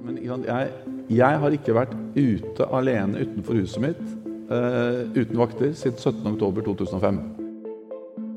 [0.00, 0.70] Men jeg,
[1.12, 4.00] jeg, har ikke vært ute alene utenfor huset mitt
[4.48, 7.20] uh, uten vakter siden 17.10.2005.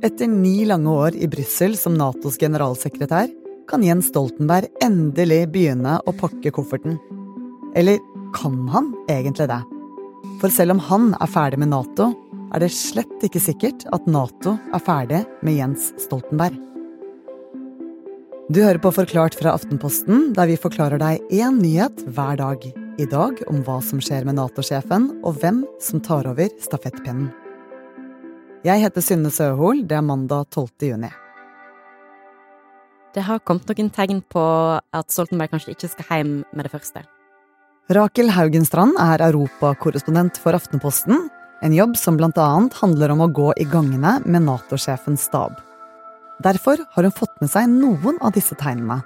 [0.03, 3.31] Etter ni lange år i Brussel som Natos generalsekretær
[3.69, 6.97] kan Jens Stoltenberg endelig begynne å pakke kofferten.
[7.79, 8.01] Eller
[8.35, 9.61] kan han egentlig det?
[10.41, 12.11] For selv om han er ferdig med Nato,
[12.53, 16.72] er det slett ikke sikkert at Nato er ferdig med Jens Stoltenberg.
[18.53, 22.65] Du hører på Forklart fra Aftenposten, der vi forklarer deg én nyhet hver dag.
[23.01, 27.31] I dag om hva som skjer med Nato-sjefen, og hvem som tar over stafettpinnen.
[28.67, 29.81] Jeg heter Synne Søhol.
[29.89, 30.85] Det er mandag 12.
[30.91, 31.09] juni.
[33.17, 34.45] Det har kommet noen tegn på
[34.77, 37.07] at Stoltenberg kanskje ikke skal hjem med det første.
[37.89, 41.25] Rakel Haugenstrand er europakorrespondent for Aftenposten.
[41.65, 45.57] En jobb som annet handler om å gå i gangene med Nato-sjefens stab.
[46.41, 49.01] Derfor har hun fått med seg noen av disse tegnene.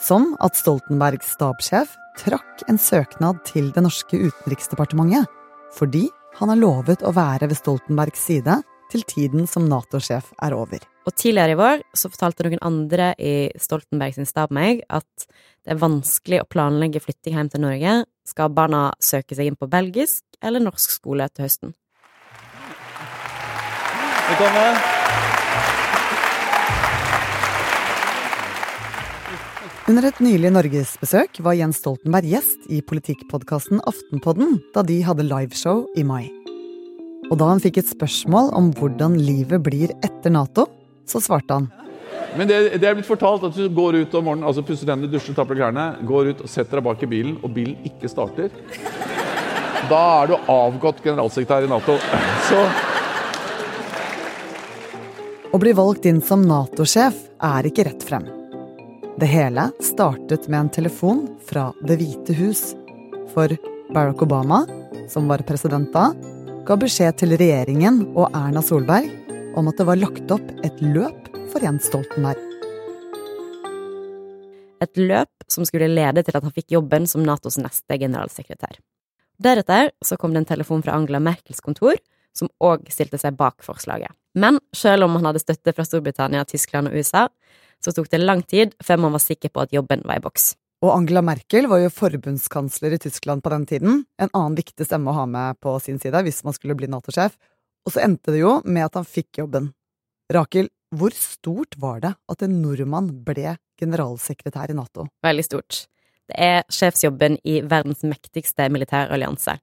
[0.00, 5.28] Som at Stoltenbergs stabssjef trakk en søknad til det norske utenriksdepartementet
[5.76, 6.08] fordi
[6.40, 8.56] han har lovet å være ved Stoltenbergs side
[8.90, 10.82] til tiden som Nato-sjef er over.
[11.06, 15.76] Og tidligere i vår så fortalte noen andre i Stoltenberg sin stab meg at det
[15.76, 18.00] er vanskelig å planlegge flytting hjem til Norge.
[18.26, 21.76] Skal barna søke seg inn på belgisk eller norsk skole til høsten?
[24.30, 24.99] Velkommen.
[29.90, 35.82] Under et nylig norgesbesøk var Jens Stoltenberg gjest i politikkpodkasten Aftenpodden da de hadde liveshow
[36.00, 36.30] i mai.
[37.28, 40.64] Og da han fikk et spørsmål om hvordan livet blir etter Nato,
[41.04, 41.68] så svarte han.
[42.38, 45.10] Men det, det er blitt fortalt at du går ut om morgenen, altså pusser tennene,
[45.12, 48.48] dusjer, tapper klærne, går ut og setter deg bak i bilen, og bilen ikke starter.
[49.90, 52.00] Da er du avgått generalsekretær i Nato.
[52.48, 52.64] Så
[55.50, 58.39] Å bli valgt inn som Nato-sjef er ikke rett frem.
[59.20, 62.60] Det hele startet med en telefon fra Det hvite hus.
[63.34, 63.52] For
[63.92, 64.62] Barack Obama,
[65.12, 66.06] som var president da,
[66.64, 69.10] ga beskjed til regjeringen og Erna Solberg
[69.60, 72.40] om at det var lagt opp et løp for Jens Stoltenberg.
[74.80, 78.80] Et løp som skulle lede til at han fikk jobben som Natos neste generalsekretær.
[79.36, 82.00] Deretter så kom det en telefon fra Angela Merkels kontor,
[82.32, 84.16] som òg stilte seg bak forslaget.
[84.32, 87.26] Men selv om han hadde støtte fra Storbritannia, Tyskland og USA,
[87.84, 90.52] så tok det lang tid før man var sikker på at jobben var i boks.
[90.80, 95.12] Og Angela Merkel var jo forbundskansler i Tyskland på den tiden, en annen viktig stemme
[95.12, 97.36] å ha med på sin side hvis man skulle bli Nato-sjef,
[97.84, 99.70] og så endte det jo med at han fikk jobben.
[100.32, 105.06] Rakel, hvor stort var det at en nordmann ble generalsekretær i Nato?
[105.24, 105.84] Veldig stort.
[106.30, 109.56] Det er sjefsjobben i verdens mektigste militærallianse,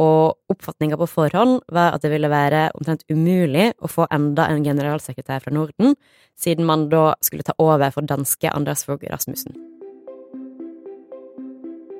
[0.00, 4.64] og oppfatninga på forhånd var at det ville være omtrent umulig å få enda en
[4.66, 5.94] generalsekretær fra Norden,
[6.38, 9.54] siden man da skulle ta over for danske Anders Fogh Rasmussen.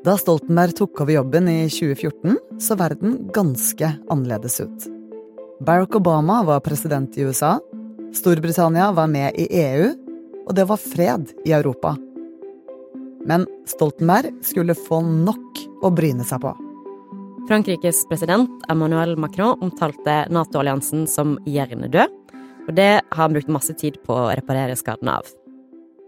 [0.04, 4.90] Da Stoltenberg tok over jobben i 2014, så verden ganske annerledes ut.
[5.64, 7.56] Barack Obama var president i USA,
[8.14, 9.88] Storbritannia var med i EU,
[10.44, 11.94] og det var fred i Europa.
[13.24, 16.52] Men Stoltenberg skulle få nok å bryne seg på.
[17.48, 22.12] Frankrikes president Emmanuel Macron omtalte Nato-alliansen som hjernedød,
[22.64, 25.28] og det har han brukt masse tid på å reparere skadene av.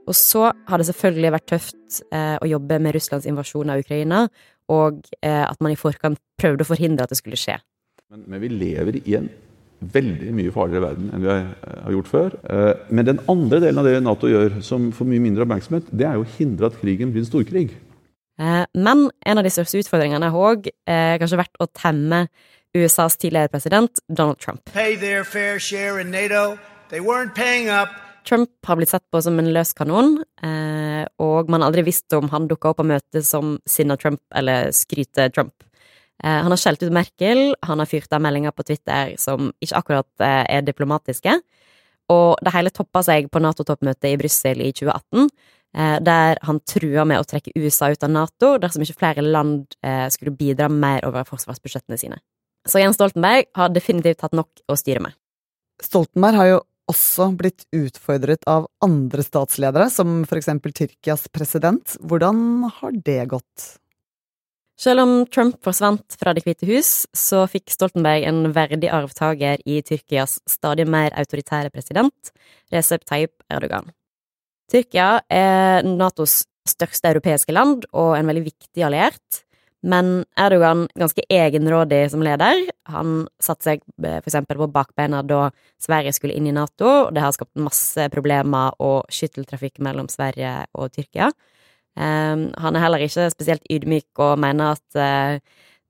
[0.08, 4.22] Og så har det selvfølgelig vært tøft eh, å jobbe med Russlands invasjon av Ukraina,
[4.72, 7.58] og eh, at man i forkant prøvde å forhindre at det skulle skje.
[8.08, 9.28] Men, men, vi lever i en
[9.92, 11.50] veldig mye farligere verden enn vi har,
[11.82, 12.38] har gjort før.
[12.48, 16.08] Eh, men den andre delen av det Nato gjør, som får mye mindre oppmerksomhet, det
[16.08, 17.76] er jo å hindre at krigen blir en storkrig.
[18.38, 22.26] Eh, men en av de største utfordringene har òg eh, kanskje vært å temme
[22.76, 24.69] USAs tidligere president Donald Trump.
[28.26, 32.12] Trump har blitt sett på som en løs kanon, eh, og man har aldri visst
[32.16, 35.54] om han dukka opp på møtet som sinna Trump eller skryter Trump.
[36.25, 40.22] Han har skjelt ut Merkel, han har fyrt av meldinger på Twitter som ikke akkurat
[40.25, 41.34] er diplomatiske,
[42.08, 47.05] og det hele toppa seg på Nato-toppmøtet i Brussel i 2018, Eh, der han trua
[47.05, 51.05] med å trekke USA ut av Nato dersom ikke flere land eh, skulle bidra mer
[51.08, 52.20] over forsvarsbudsjettene sine.
[52.67, 55.14] Så Jens Stoltenberg har definitivt hatt nok å styre med.
[55.82, 61.96] Stoltenberg har jo også blitt utfordret av andre statsledere, som for eksempel Tyrkias president.
[62.00, 63.67] Hvordan har det gått?
[64.76, 69.81] Selv om Trump forsvant fra Det hvite hus, så fikk Stoltenberg en verdig arvtaker i
[69.81, 72.34] Tyrkias stadig mer autoritære president,
[72.73, 73.88] Recep Tayyip Erdogan.
[74.70, 79.42] Tyrkia er Natos største europeiske land og en veldig viktig alliert.
[79.86, 82.64] Men Erdogan ganske egenrådig som leder.
[82.90, 85.50] Han satte seg eh, for eksempel på bakbeina da
[85.82, 90.56] Sverige skulle inn i Nato, og det har skapt masse problemer og skytteltrafikk mellom Sverige
[90.74, 91.30] og Tyrkia.
[91.96, 95.38] Han er heller ikke spesielt ydmyk og mener at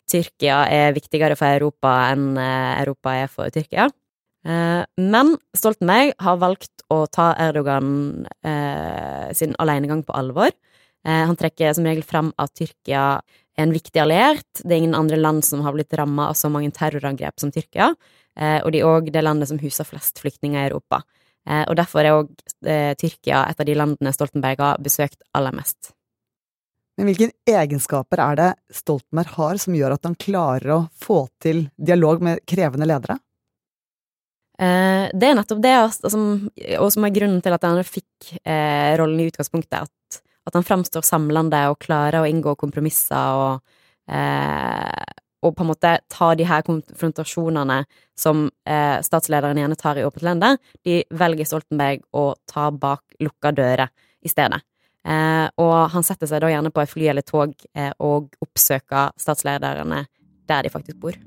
[0.07, 3.89] Tyrkia er viktigere for Europa enn Europa er for Tyrkia.
[4.47, 7.89] Men Stoltenberg har valgt å ta Erdogan
[9.35, 10.53] sin alenegang på alvor.
[11.03, 13.09] Han trekker som regel fram at Tyrkia
[13.57, 14.63] er en viktig alliert.
[14.63, 17.93] Det er ingen andre land som har blitt ramma av så mange terrorangrep som Tyrkia.
[18.37, 21.03] Eh, og de er òg det landet som huser flest flyktninger i Europa.
[21.49, 22.33] Eh, og derfor er òg
[22.69, 25.93] eh, Tyrkia et av de landene Stoltenberg har besøkt aller mest.
[26.97, 31.67] Men hvilke egenskaper er det Stoltenberg har som gjør at han klarer å få til
[31.77, 33.19] dialog med krevende ledere?
[34.57, 38.31] Det er nettopp det, og som er grunnen til at han fikk
[38.97, 43.77] rollen i utgangspunktet, at, at han framstår samlende og klarer å inngå kompromisser og
[45.47, 47.83] og på en måte ta de her konfrontasjonene
[48.19, 50.55] som eh, statslederen gjerne tar i åpent lende,
[50.87, 53.93] de velger Stoltenberg å ta bak lukka dører
[54.25, 54.63] i stedet.
[55.07, 59.15] Eh, og han setter seg da gjerne på et fly eller tog eh, og oppsøker
[59.21, 60.07] statslederne
[60.47, 61.19] der de faktisk bor.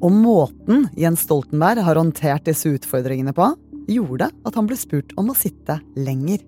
[0.00, 3.50] Og måten Jens Stoltenberg har håndtert disse utfordringene på,
[3.90, 6.40] gjorde at han ble spurt om å sitte lenger.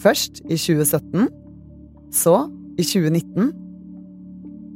[0.00, 1.28] Først i 2017,
[2.12, 2.36] så
[2.80, 3.52] i 2019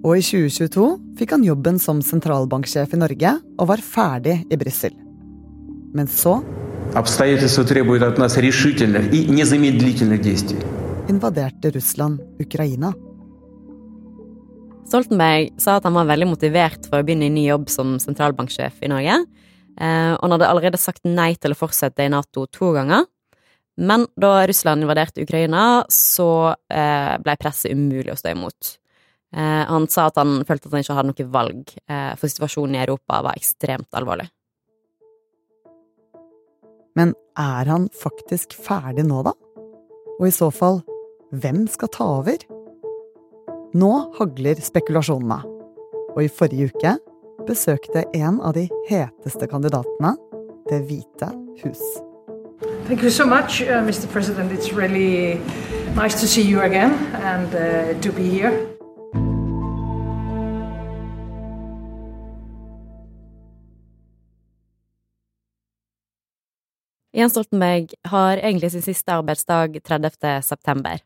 [0.07, 0.87] og i 2022
[1.19, 4.95] fikk han jobben som sentralbanksjef i Norge og var ferdig i Brussel.
[5.97, 6.39] Men så
[11.11, 12.93] invaderte Russland Ukraina.
[14.87, 18.79] Stoltenberg sa at han var veldig motivert for å begynne i ny jobb som sentralbanksjef
[18.87, 19.19] i Norge,
[19.81, 23.09] eh, og han hadde allerede sagt nei til å fortsette i Nato to ganger.
[23.77, 28.77] Men da Russland invaderte Ukraina, så eh, ble presset umulig å stå imot.
[29.37, 31.77] Eh, han sa at han følte at han ikke hadde noe valg,
[32.17, 34.31] for situasjonen i Europa var ekstremt alvorlig.
[36.97, 39.35] Men er han faktisk ferdig nå, da?
[40.17, 40.81] Og i så fall,
[41.35, 42.39] hvem skal ta over?
[43.77, 45.37] Nå hagler spekulasjonene,
[46.15, 46.95] og i forrige uke
[47.49, 50.15] besøkte en av de heteste kandidatene
[50.71, 51.29] Det hvite
[51.63, 51.83] hus.
[52.87, 54.09] Thank you so much, uh, Mr.
[54.13, 54.51] President.
[54.53, 55.39] It's really
[55.95, 58.55] nice to see you again and uh, to be here.
[67.13, 71.05] Jens Stoltenberg har egentlig sin siste arbeidsdag 30.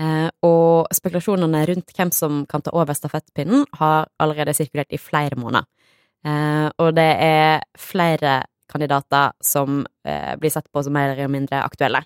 [0.00, 5.36] Eh, og spekulasjonene rundt hvem som kan ta over stafettpinnen, har allerede sirkulert i flere
[5.36, 5.66] måneder.
[6.24, 11.60] Eh, og det er flere kandidater som eh, blir sett på som mer eller mindre
[11.64, 12.04] aktuelle.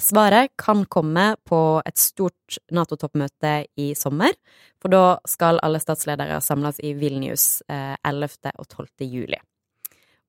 [0.00, 4.32] Svaret kan komme på et stort Nato-toppmøte i sommer,
[4.80, 8.54] for da skal alle statsledere samles i Vilnius 11.
[8.54, 9.04] og 12.
[9.04, 9.36] juli.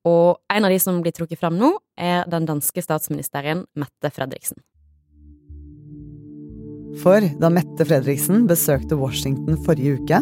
[0.09, 4.59] Og en av de som blir trukket fram nå, er den danske statsministeren Mette Fredriksen.
[6.99, 10.21] For da Mette Fredriksen besøkte Washington forrige uke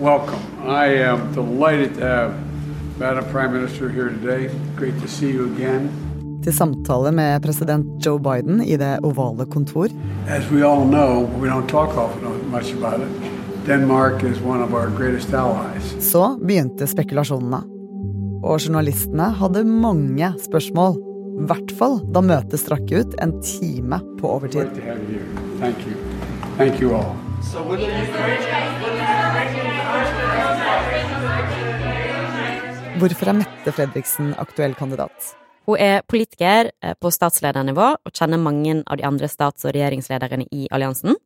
[0.00, 0.40] Welcome.
[0.64, 2.34] I am delighted to have
[2.98, 4.50] Madam Prime Minister here today.
[4.76, 5.88] Great to see you again.
[6.44, 9.88] Til samtale med president Joe Biden i det ovale kontor.
[10.28, 13.30] As we all know, we don't talk often much about it.
[13.66, 15.96] Denmark is one of our greatest allies.
[16.00, 17.60] Så begynte spekulasjonene
[18.42, 20.96] og journalistene hadde mange spørsmål.
[21.40, 24.80] I hvert fall da møtet strakk ut en time på overtid.
[33.00, 35.30] Hvorfor er Mette Fredriksen aktuell kandidat?
[35.64, 40.50] Hun er politiker eh, på statsledernivå og kjenner mange av de andre stats- og regjeringslederne
[40.52, 41.16] i alliansen.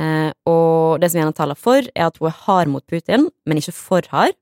[0.00, 3.60] Eh, og det som gjerne taler for, er at hun er hard mot Putin, men
[3.60, 4.32] ikke for hard.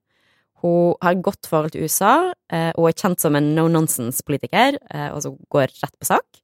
[0.63, 4.79] Hun har et godt forhold til USA eh, og er kjent som en no nonsense-politiker,
[4.87, 6.42] og altså går rett på sak.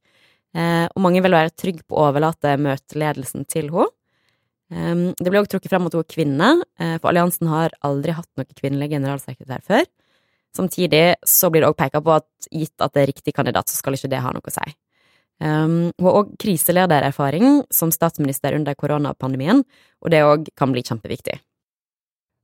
[0.56, 3.90] Eh, og mange vil være trygge på å overlate møteledelsen til henne.
[4.68, 6.48] Ehm, det ble også trukket frem at hun er kvinne,
[7.00, 9.86] for alliansen har aldri hatt noen kvinnelig generalsekretær før.
[10.56, 13.78] Samtidig så blir det også pekt på at gitt at det er riktig kandidat, så
[13.78, 14.74] skal ikke det ha noe å si.
[15.38, 19.62] Um, hun har òg kriseledererfaring som statsminister under koronapandemien,
[20.02, 21.36] og det òg kan bli kjempeviktig.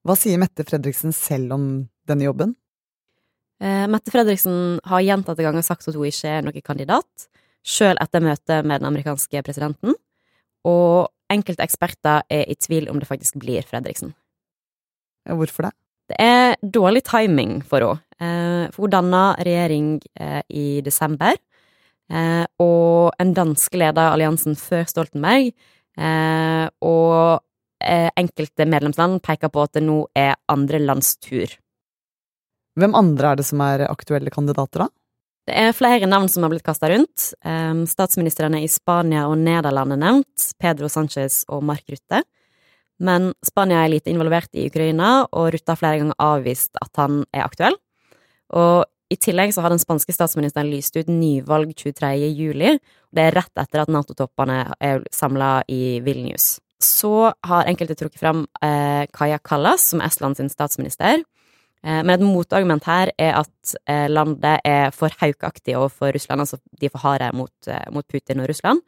[0.07, 1.65] Hva sier Mette Fredriksen selv om
[2.07, 2.55] denne jobben?
[3.63, 7.29] Uh, Mette Fredriksen har gjentatte ganger sagt at hun ikke er noen kandidat,
[7.65, 9.97] sjøl etter møtet med den amerikanske presidenten,
[10.69, 14.13] og enkelte eksperter er i tvil om det faktisk blir Fredriksen.
[15.25, 15.75] Hvorfor det?
[16.13, 18.01] Det er dårlig timing for henne.
[18.21, 19.89] Eh, for hun danna regjering
[20.21, 21.35] eh, i desember,
[22.13, 25.55] eh, og en danske leda alliansen før Stoltenberg,
[25.95, 27.43] og
[28.19, 31.53] enkelte medlemsland peker på at det nå er andre lands tur.
[32.75, 34.89] Hvem andre er det som er aktuelle kandidater, da?
[35.45, 37.27] Det er flere navn som har blitt kasta rundt.
[37.91, 42.23] Statsministrene i Spania og Nederland er nevnt, Pedro Sánchez og Mark Rutte.
[43.05, 47.25] Men Spania er lite involvert i Ukraina, og Rutte har flere ganger avvist at han
[47.35, 47.77] er aktuell.
[48.57, 52.15] Og i tillegg så har den spanske statsministeren lyst ut nyvalg 23.
[52.33, 52.75] juli.
[53.15, 56.55] Det er rett etter at Nato-toppene er samla i Vilnius.
[56.83, 61.23] Så har enkelte trukket fram eh, Kaja Kallas som Estland sin statsminister.
[61.85, 66.61] Eh, men et motargument her er at eh, landet er for haukaktig overfor Russland, altså
[66.81, 68.81] de er for harde mot, eh, mot Putin og Russland.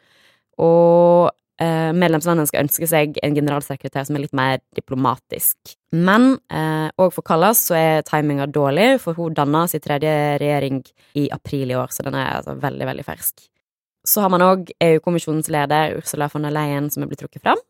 [0.65, 1.29] Og
[1.61, 5.77] eh, medlemslandene skal ønske seg en generalsekretær som er litt mer diplomatisk.
[5.93, 10.81] Men òg eh, for Kallas så er timinga dårlig, for hun danna sin tredje regjering
[11.21, 13.49] i april i år, så den er altså veldig, veldig fersk.
[14.07, 17.61] Så har man òg EU-kommisjonens leder Ursula von der Leyen som er blitt trukket fram.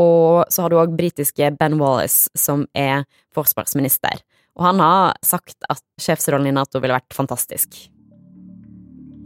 [0.00, 3.04] Og så har du òg britiske Ben Wallace, som er
[3.34, 4.20] forsvarsminister.
[4.58, 7.76] Og han har sagt at sjefsrollen i Nato ville vært fantastisk.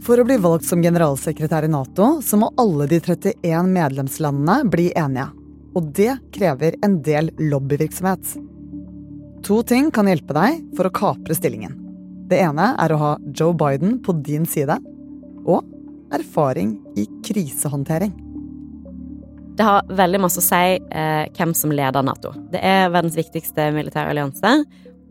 [0.06, 4.90] For å bli valgt som generalsekretær i Nato, så må alle de 31 medlemslandene bli
[4.95, 5.30] enige.
[5.76, 8.37] Og det krever en del lobbyvirksomhet.
[9.47, 11.75] To ting kan hjelpe deg for å kapre stillingen.
[12.30, 14.78] Det ene er å ha Joe Biden på din side,
[15.47, 15.66] og
[16.14, 18.14] erfaring i krisehåndtering.
[19.56, 22.35] Det har veldig masse å si eh, hvem som leder Nato.
[22.52, 24.52] Det er verdens viktigste militære allianse,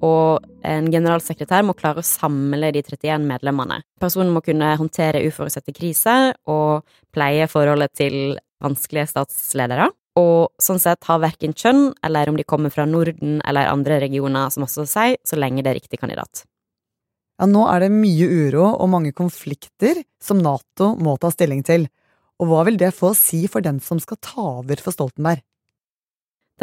[0.03, 3.81] og en generalsekretær må klare å samle de 31 medlemmene.
[4.01, 6.83] Personen må kunne håndtere uforutsette kriser og
[7.15, 8.17] pleie forholdet til
[8.63, 9.91] vanskelige statsledere.
[10.19, 14.51] Og sånn sett har verken kjønn eller om de kommer fra Norden eller andre regioner
[14.53, 16.45] som også sier, så lenge det er riktig kandidat.
[17.35, 21.89] Ja, nå er det mye uro og mange konflikter som Nato må ta stilling til.
[22.39, 25.43] Og hva vil det få å si for den som skal ta over for Stoltenberg?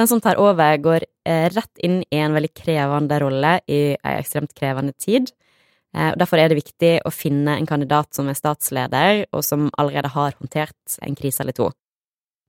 [0.01, 4.55] Den som tar over, går rett inn i en veldig krevende rolle i en ekstremt
[4.59, 5.31] krevende tid.
[5.93, 10.09] og derfor er det viktig å finne en kandidat som er statsleder, og som allerede
[10.09, 11.69] har håndtert en krise eller to.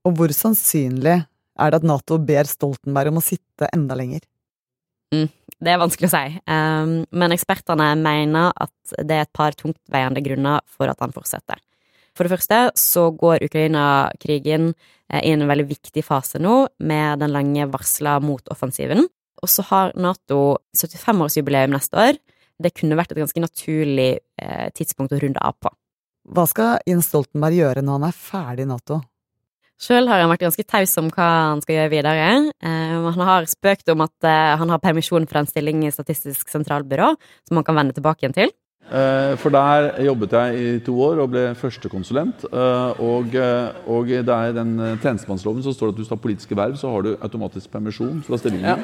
[0.04, 4.24] Og hvor sannsynlig er det at Nato ber Stoltenberg om å sitte enda lenger?
[5.14, 5.28] Mm,
[5.62, 10.24] det er vanskelig å si, um, men ekspertene mener at det er et par tungtveiende
[10.24, 11.60] grunner for at han fortsetter.
[12.14, 14.72] For det første så går Ukraina-krigen
[15.12, 19.06] Eh, i en veldig viktig fase nå, med den lange varsla motoffensiven.
[19.42, 22.20] Og så har Nato 75-årsjubileum neste år.
[22.62, 25.72] Det kunne vært et ganske naturlig eh, tidspunkt å runde av på.
[26.24, 29.02] Hva skal Jens Stoltenberg gjøre når han er ferdig i Nato?
[29.84, 32.28] Sjøl har han vært ganske taus om hva han skal gjøre videre.
[32.64, 36.48] Eh, han har spøkt om at eh, han har permisjon fra en stilling i Statistisk
[36.48, 37.10] sentralbyrå,
[37.44, 38.54] som han kan vende tilbake igjen til.
[38.84, 42.44] Eh, for der jobbet jeg i to år og ble førstekonsulent.
[42.50, 46.12] Eh, og, eh, og det er i den tjenestemannsloven så står det at hvis du
[46.12, 48.66] tar politiske verv, så har du automatisk permisjon fra stillingen.
[48.68, 48.76] Ja.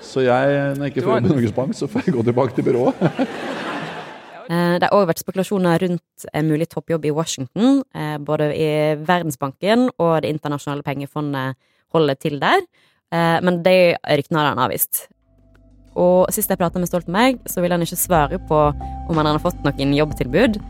[0.00, 2.54] Så jeg, når jeg ikke får jobbe i Norges Bank, så får jeg gå tilbake
[2.56, 2.94] til byrået.
[4.46, 7.80] Det har òg vært spekulasjoner rundt en mulig toppjobb i Washington.
[8.22, 11.56] Både i Verdensbanken og Det internasjonale pengefondet
[11.90, 12.62] holder til der.
[13.42, 15.08] Men de ryktene har han avvist.
[15.96, 18.58] Og sist jeg prata med Stoltenberg, så ville han ikke svare på
[19.06, 20.60] om han hadde fått noen jobbtilbud.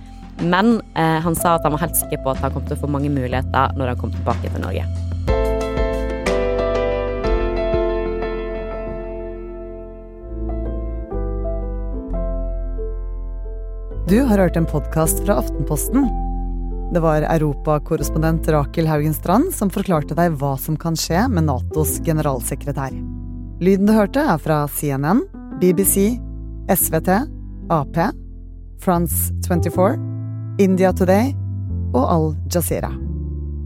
[0.45, 2.83] Men eh, han sa at han var helt sikker på at han kom til å
[2.85, 4.87] få mange muligheter når han kom tilbake til Norge.
[14.07, 16.07] Du har hørt en podkast fra Aftenposten.
[16.95, 21.99] Det var europakorrespondent Rakel Haugen Strand som forklarte deg hva som kan skje med Natos
[22.07, 22.95] generalsekretær.
[23.57, 25.23] Lyden du hørte, er fra CNN,
[25.63, 26.19] BBC,
[26.69, 27.09] SVT,
[27.73, 27.97] Ap,
[28.85, 29.97] France 24,
[30.61, 31.33] India Today
[31.97, 32.93] og Al Jazeera.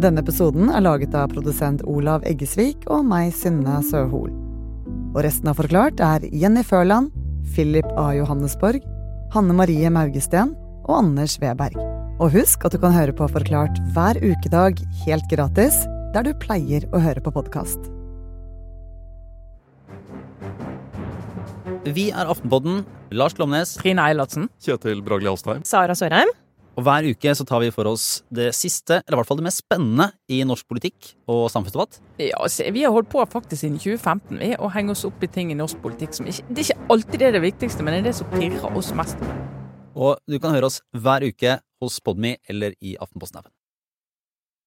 [0.00, 4.30] Denne episoden er laget av produsent Olav Eggesvik og meg, Synne Søhol.
[5.10, 7.10] Og resten av Forklart er Jenny Førland,
[7.50, 8.12] Philip A.
[8.14, 8.86] Johannesborg,
[9.34, 10.54] Hanne Marie Maugesten
[10.86, 11.74] og Anders Weberg.
[12.22, 15.82] Og husk at du kan høre på Forklart hver ukedag helt gratis
[16.14, 17.90] der du pleier å høre på podkast.
[21.88, 22.82] Vi er Aftenpodden.
[23.16, 23.72] Lars Glomnes.
[23.80, 24.50] Trine Eilertsen.
[24.60, 25.62] Kjetil Bragli Alstheim.
[25.64, 26.28] Sara Sørheim.
[26.76, 29.46] Og Hver uke så tar vi for oss det siste, eller i hvert fall det
[29.48, 31.98] mest spennende i norsk politikk og samfunnsdebatt.
[32.20, 32.38] Ja,
[32.70, 35.58] Vi har holdt på faktisk siden 2015 vi, å henge oss opp i ting i
[35.58, 38.08] norsk politikk som ikke Det er ikke alltid det er det viktigste, men det er
[38.10, 39.16] det som pirrer oss mest.
[39.96, 43.52] Og du kan høre oss hver uke hos Podmy eller i Aftenposten-appen.